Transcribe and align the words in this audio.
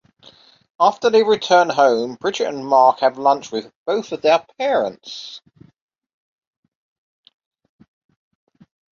After 0.79 1.11
they 1.11 1.21
return 1.21 1.69
home, 1.69 2.15
Bridget 2.15 2.47
and 2.47 2.65
Mark 2.65 3.01
have 3.01 3.19
lunch 3.19 3.51
with 3.51 3.71
both 3.85 4.11
of 4.11 4.23
their 4.23 4.43
parents. 4.57 5.41